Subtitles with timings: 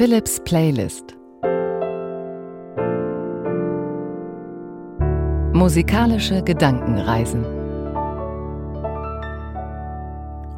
[0.00, 1.14] Philips Playlist
[5.52, 7.44] Musikalische Gedankenreisen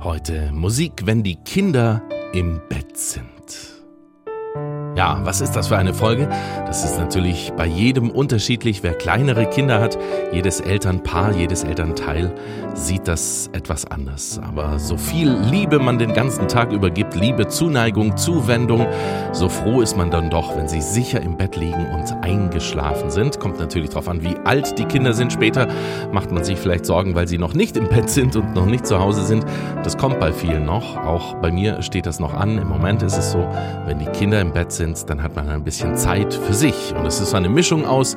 [0.01, 2.01] Heute Musik, wenn die Kinder
[2.33, 3.72] im Bett sind.
[4.95, 6.29] Ja, was ist das für eine Folge?
[6.67, 8.83] Das ist natürlich bei jedem unterschiedlich.
[8.83, 9.99] Wer kleinere Kinder hat,
[10.33, 12.35] jedes Elternpaar, jedes Elternteil
[12.75, 14.39] sieht das etwas anders.
[14.47, 18.87] Aber so viel Liebe man den ganzen Tag über gibt, Liebe, Zuneigung, Zuwendung,
[19.33, 23.41] so froh ist man dann doch, wenn sie sicher im Bett liegen und eingeschlafen sind.
[23.41, 25.33] Kommt natürlich darauf an, wie alt die Kinder sind.
[25.33, 25.69] Später
[26.13, 28.87] macht man sich vielleicht Sorgen, weil sie noch nicht im Bett sind und noch nicht
[28.87, 29.47] zu Hause sind.
[29.85, 30.99] Das kommt bei vielen noch.
[30.99, 32.59] Auch bei mir steht das noch an.
[32.59, 33.49] Im Moment ist es so,
[33.87, 36.95] wenn die Kinder im Bett sind, sind, dann hat man ein bisschen Zeit für sich.
[36.99, 38.17] Und es ist eine Mischung aus,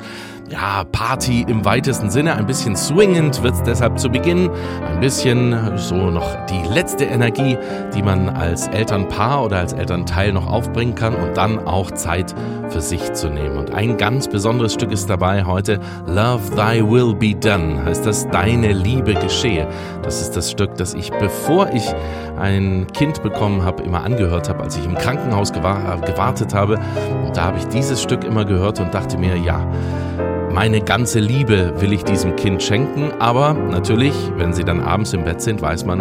[0.50, 4.48] ja, Party im weitesten Sinne, ein bisschen swingend wird es deshalb zu Beginn,
[4.88, 7.58] ein bisschen so noch die letzte Energie,
[7.94, 12.34] die man als Elternpaar oder als Elternteil noch aufbringen kann und dann auch Zeit
[12.68, 13.56] für sich zu nehmen.
[13.56, 18.28] Und ein ganz besonderes Stück ist dabei heute, Love Thy Will Be Done, heißt das,
[18.28, 19.66] deine Liebe geschehe.
[20.02, 21.92] Das ist das Stück, das ich, bevor ich
[22.38, 26.78] ein Kind bekommen habe, immer angehört habe, als ich im Krankenhaus gewartet habe.
[27.24, 29.66] Und da habe ich dieses Stück immer gehört und dachte mir, ja,
[30.52, 33.12] meine ganze Liebe will ich diesem Kind schenken.
[33.18, 36.00] Aber natürlich, wenn sie dann abends im Bett sind, weiß man,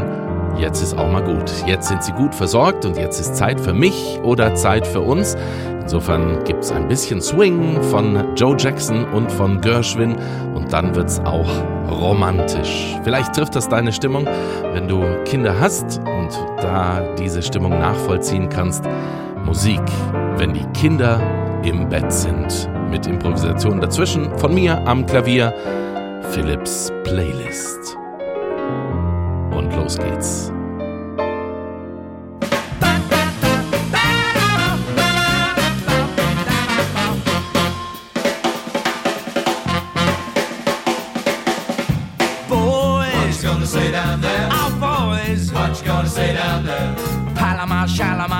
[0.59, 1.51] jetzt ist auch mal gut.
[1.65, 5.35] Jetzt sind sie gut versorgt und jetzt ist Zeit für mich oder Zeit für uns.
[5.81, 10.15] Insofern gibt es ein bisschen Swing von Joe Jackson und von Gershwin
[10.55, 11.47] und dann wird es auch
[11.89, 12.97] romantisch.
[13.03, 14.27] Vielleicht trifft das deine Stimmung,
[14.73, 18.83] wenn du Kinder hast und da diese Stimmung nachvollziehen kannst.
[19.45, 19.83] Musik,
[20.37, 21.21] wenn die Kinder
[21.63, 22.67] im Bett sind.
[22.89, 25.53] Mit Improvisation dazwischen von mir am Klavier
[26.31, 28.04] Philips Playlist.
[29.55, 30.51] Und los geht's.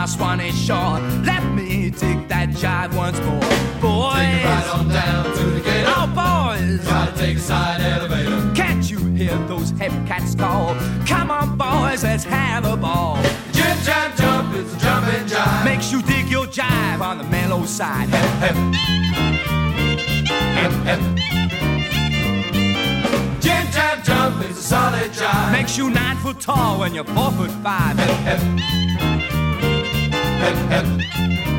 [0.07, 0.99] Swanee shore.
[1.25, 3.39] Let me take that jive once more.
[3.81, 4.13] Boys.
[4.15, 5.85] Take it right on down to the gate.
[5.87, 6.87] Oh, boys.
[6.87, 8.64] Gotta take a side elevator.
[9.15, 10.75] Hear those heavy cats call?
[11.07, 13.15] Come on, boys, let's have a ball.
[13.53, 15.63] Jump, jump, jump, it's a jumping jive.
[15.63, 18.09] Makes you dig your jive on the mellow side.
[18.09, 18.55] Hep, hep.
[20.57, 20.99] Hep, hep.
[23.41, 25.51] Jim, jam, jump, it's a solid jive.
[25.53, 27.97] Makes you nine foot tall when you're four foot five.
[27.97, 28.65] Hep, hep.
[30.75, 31.54] Now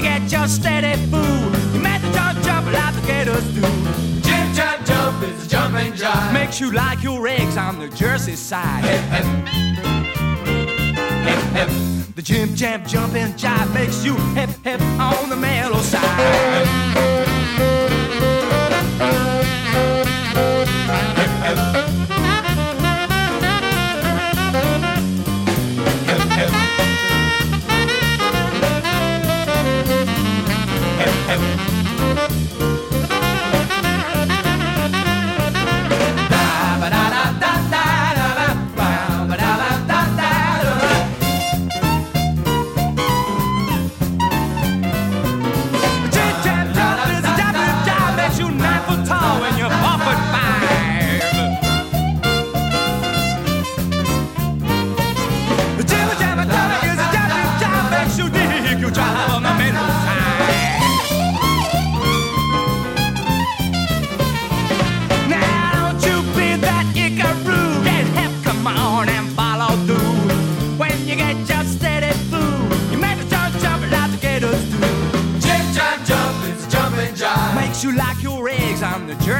[0.00, 3.60] you get your steady food, you make the jump jump like the gators do.
[4.22, 6.32] Jim jump jump is a jumping jive.
[6.32, 8.84] Makes you like your eggs on the Jersey side.
[8.84, 9.24] Hep hep.
[11.26, 12.14] Hep hep.
[12.14, 15.19] The jim jump, jumping jive makes you hip hip on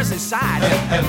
[0.01, 0.63] Jersey side.
[0.63, 1.05] Hep, hep.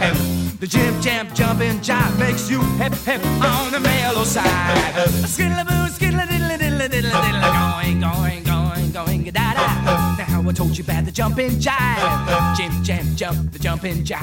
[0.00, 0.16] Hep,
[0.60, 4.44] the jim jam jumping jive makes you hip hip on the mellow side.
[5.26, 10.16] Skiddly boo, skiddly diddly diddly diddly diddly, going, going, going, going, da da.
[10.16, 12.56] Now I told you about the jumping jive.
[12.56, 14.18] Jim jam jump, the jumping jive.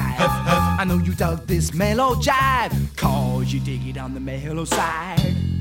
[0.80, 5.53] I know you dug this mellow jive, cause you dig it on the mellow side.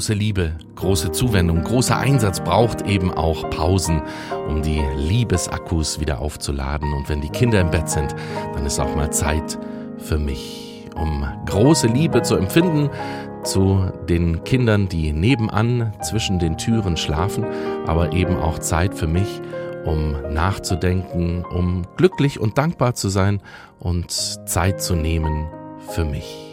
[0.00, 4.00] Große Liebe, große Zuwendung, großer Einsatz braucht eben auch Pausen,
[4.48, 6.94] um die Liebesakkus wieder aufzuladen.
[6.94, 8.14] Und wenn die Kinder im Bett sind,
[8.54, 9.58] dann ist auch mal Zeit
[9.98, 12.88] für mich, um große Liebe zu empfinden
[13.44, 17.44] zu den Kindern, die nebenan zwischen den Türen schlafen,
[17.86, 19.42] aber eben auch Zeit für mich,
[19.84, 23.42] um nachzudenken, um glücklich und dankbar zu sein
[23.78, 25.46] und Zeit zu nehmen
[25.90, 26.49] für mich.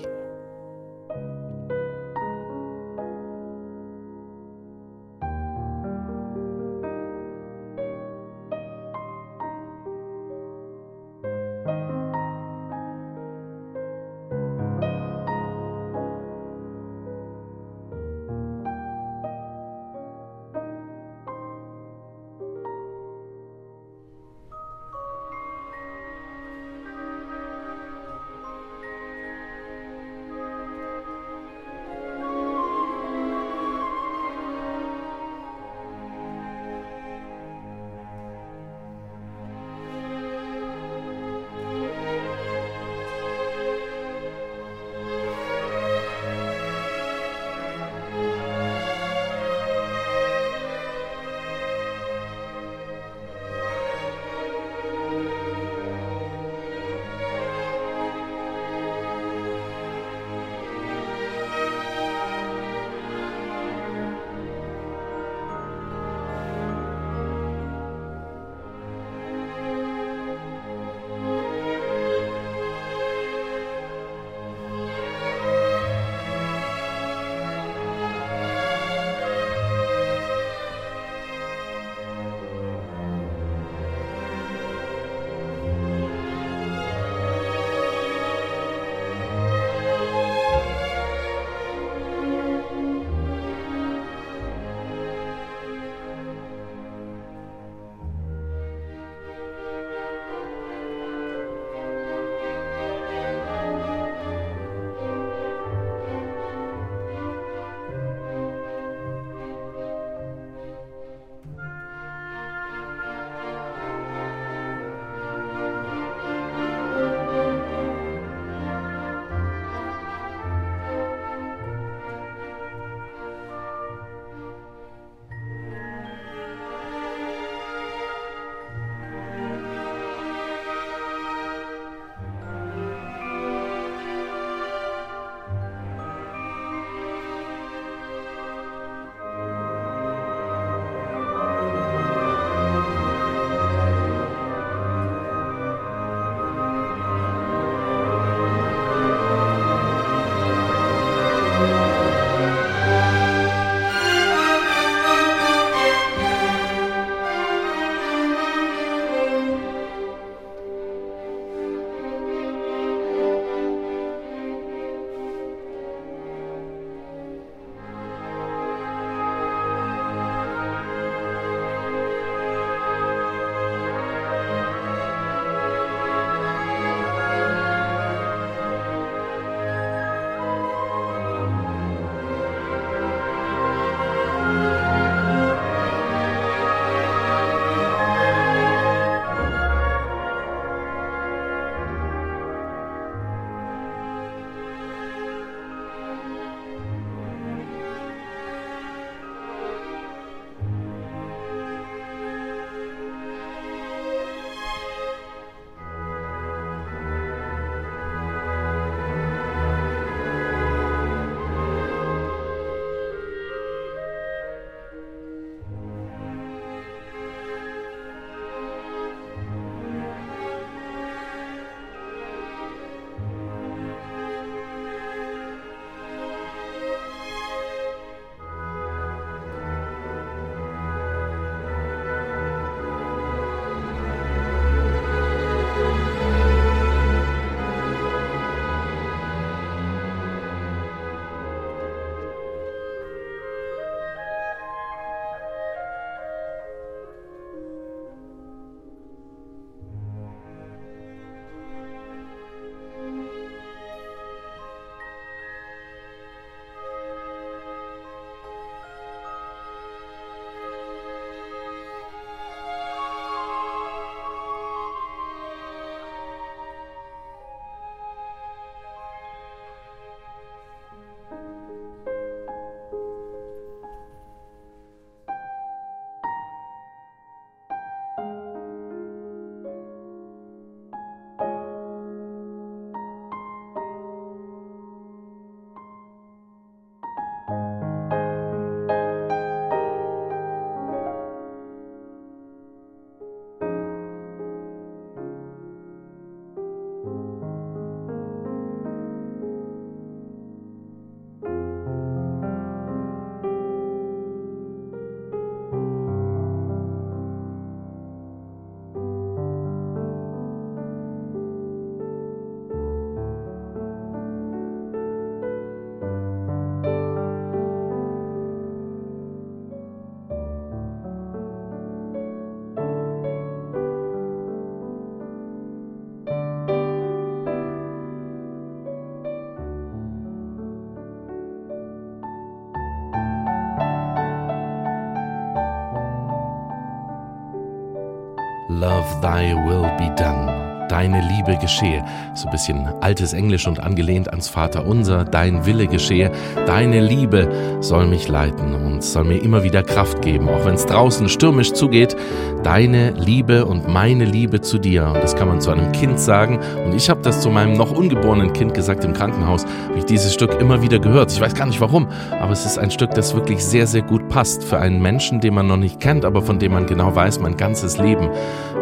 [339.21, 342.03] Thy will be done deine Liebe geschehe.
[342.34, 346.32] So ein bisschen altes Englisch und angelehnt ans Vater unser, dein Wille geschehe,
[346.65, 347.50] deine Liebe
[347.82, 351.74] soll mich leiten und soll mir immer wieder Kraft geben, auch wenn es draußen stürmisch
[351.74, 352.15] zugeht,
[352.63, 355.08] deine Liebe und meine Liebe zu dir.
[355.08, 356.60] Und das kann man zu einem Kind sagen.
[356.86, 360.34] Und ich habe das zu meinem noch ungeborenen Kind gesagt im Krankenhaus, habe ich dieses
[360.34, 361.32] Stück immer wieder gehört.
[361.32, 362.08] Ich weiß gar nicht warum,
[362.39, 365.53] aber es ist ein Stück, das wirklich sehr, sehr gut passt für einen Menschen, den
[365.53, 368.29] man noch nicht kennt, aber von dem man genau weiß, mein ganzes Leben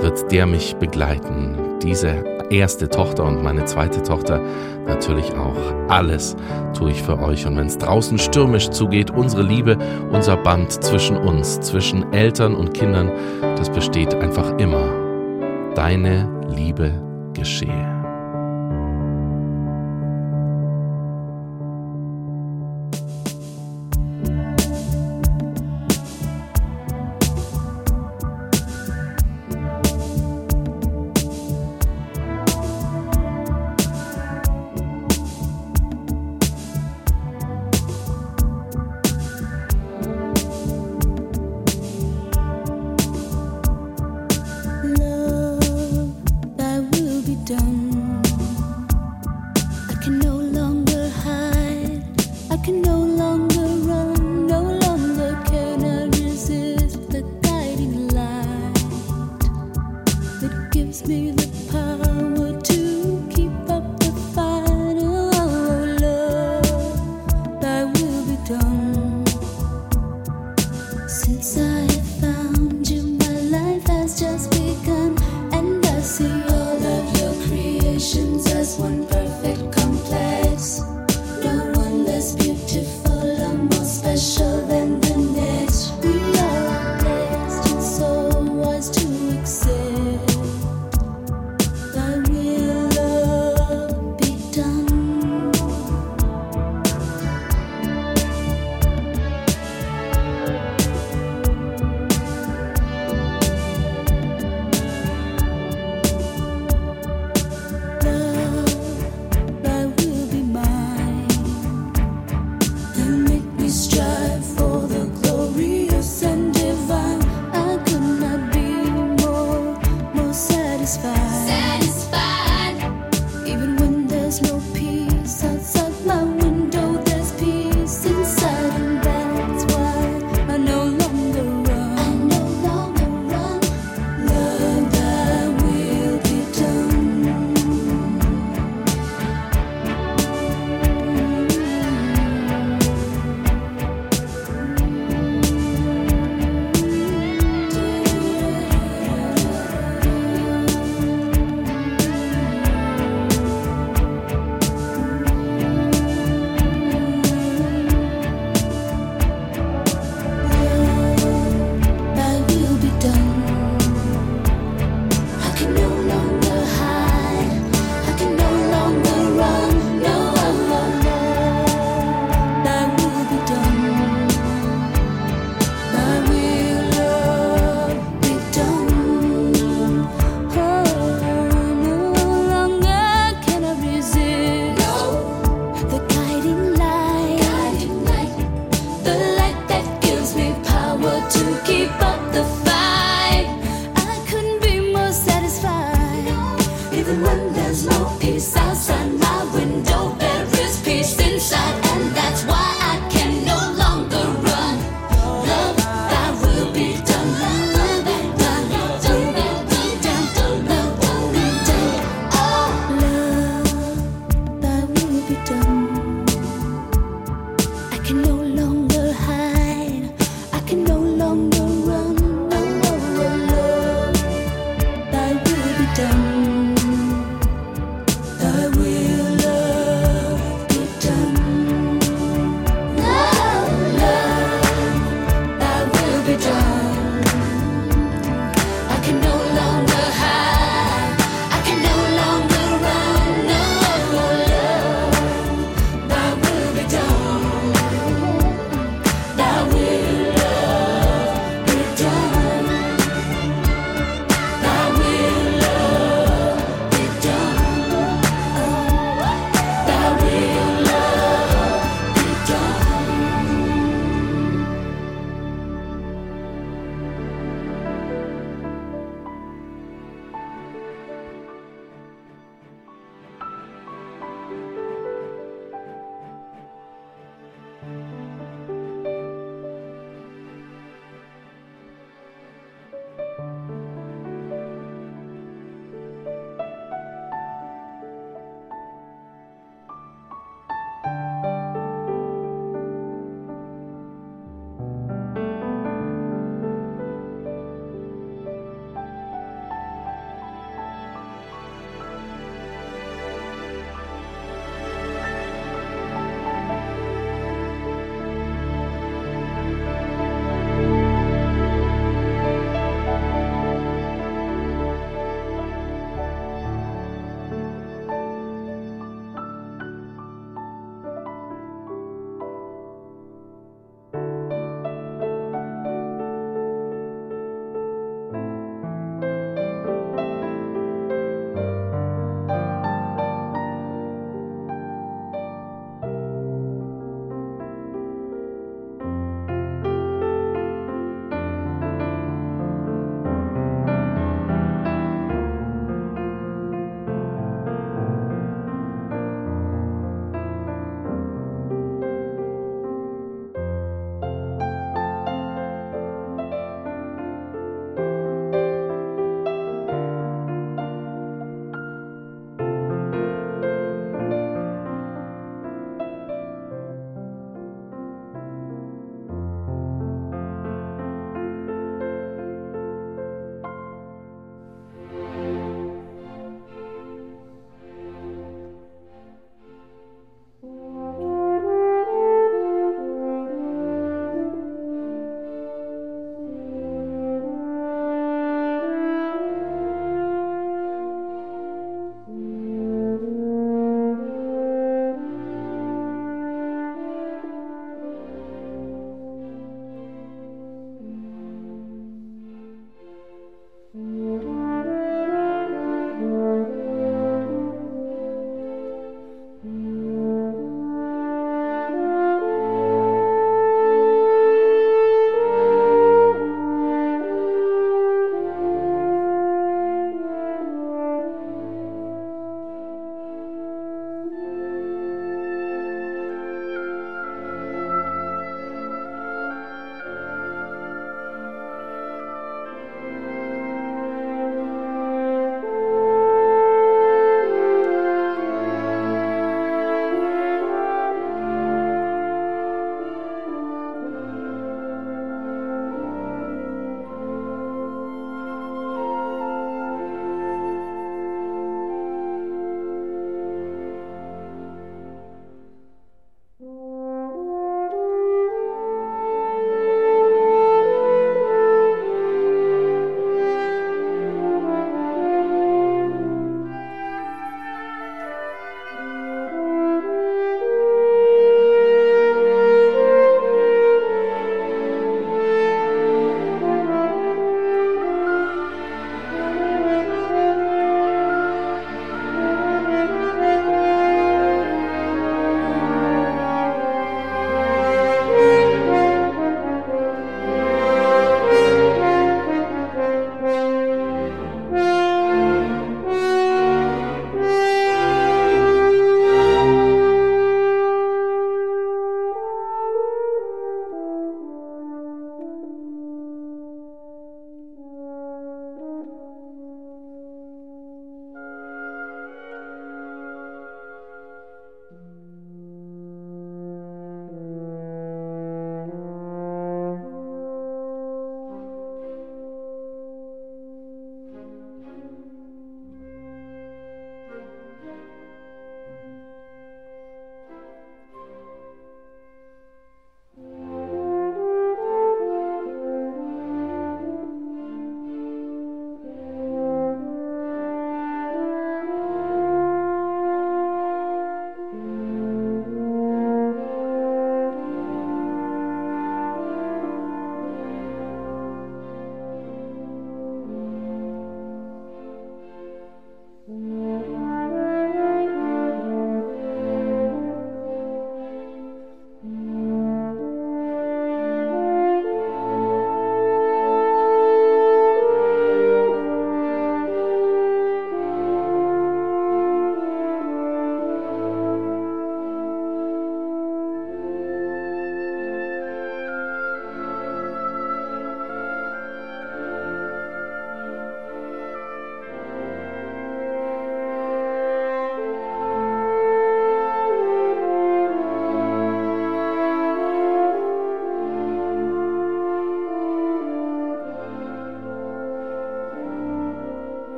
[0.00, 4.40] wird der mich begleiten diese erste Tochter und meine zweite Tochter
[4.86, 5.56] natürlich auch.
[5.88, 6.36] Alles
[6.76, 7.46] tue ich für euch.
[7.46, 9.76] Und wenn es draußen stürmisch zugeht, unsere Liebe,
[10.10, 13.10] unser Band zwischen uns, zwischen Eltern und Kindern,
[13.56, 15.72] das besteht einfach immer.
[15.74, 16.92] Deine Liebe
[17.34, 17.91] geschehe.
[76.02, 76.41] see.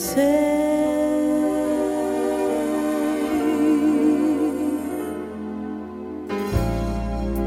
[0.00, 0.48] Say?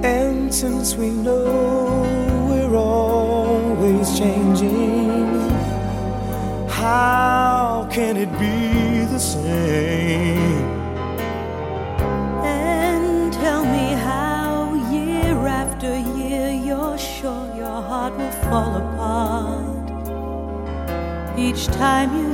[0.04, 2.06] And since we know
[2.50, 5.50] we're always changing,
[6.70, 10.64] how can it be the same?
[12.44, 19.74] And tell me how, year after year, you're sure your heart will fall apart
[21.38, 22.33] each time you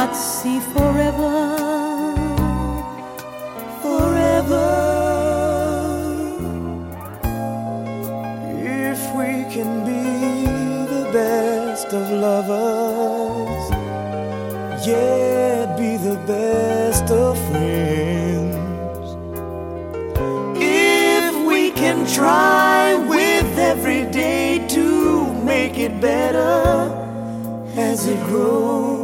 [0.00, 1.34] not see forever.
[3.82, 4.68] Forever.
[8.88, 10.06] If we can be
[10.94, 13.62] the best of lovers,
[14.86, 19.06] yet be the best of friends.
[20.56, 24.86] If we can try with every day to
[25.52, 26.56] make it better
[27.76, 28.99] as it grows,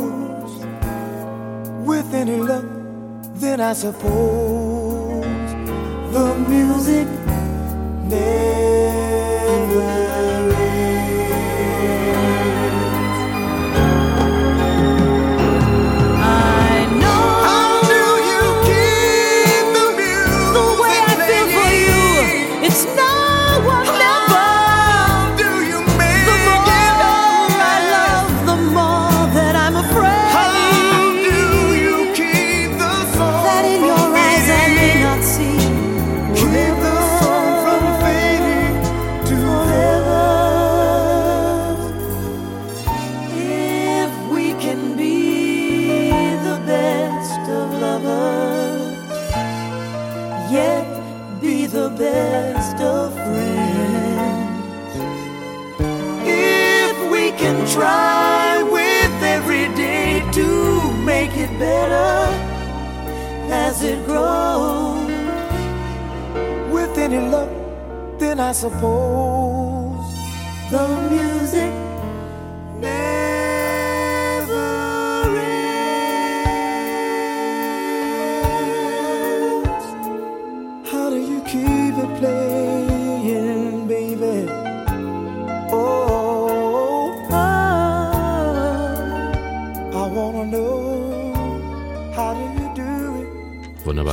[2.16, 2.64] any luck,
[3.40, 5.24] then I suppose
[6.14, 7.07] the music
[8.09, 8.56] never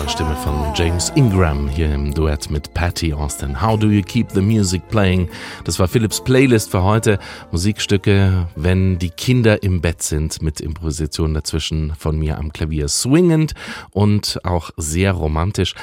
[0.10, 3.62] Stimme von James Ingram hier im Duett mit Patty Austin.
[3.62, 5.30] How do you keep the music playing?
[5.64, 7.20] Das war Philips Playlist für heute.
[7.52, 12.90] Musikstücke, wenn die Kinder im Bett sind, mit Improvisation dazwischen von mir am Klavier.
[12.90, 13.54] Swingend
[13.92, 15.74] und auch sehr romantisch.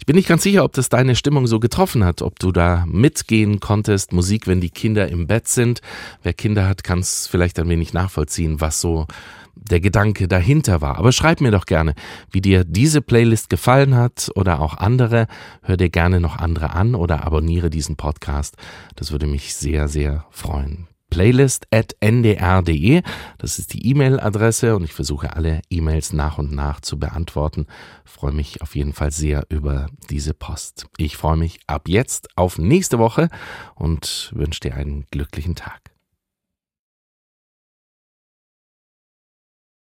[0.00, 2.84] Ich bin nicht ganz sicher, ob das deine Stimmung so getroffen hat, ob du da
[2.88, 4.12] mitgehen konntest.
[4.12, 5.80] Musik, wenn die Kinder im Bett sind.
[6.22, 9.06] Wer Kinder hat, kann es vielleicht ein wenig nachvollziehen, was so
[9.54, 10.98] der Gedanke dahinter war.
[10.98, 11.94] Aber schreib mir doch gerne,
[12.30, 15.26] wie dir diese Playlist gefallen hat oder auch andere.
[15.62, 18.56] Hör dir gerne noch andere an oder abonniere diesen Podcast.
[18.96, 20.88] Das würde mich sehr, sehr freuen.
[21.10, 23.02] Playlist at ndr.de,
[23.36, 27.66] das ist die E-Mail-Adresse und ich versuche alle E-Mails nach und nach zu beantworten.
[28.04, 30.86] Freue mich auf jeden Fall sehr über diese Post.
[30.96, 33.28] Ich freue mich ab jetzt auf nächste Woche
[33.74, 35.89] und wünsche dir einen glücklichen Tag.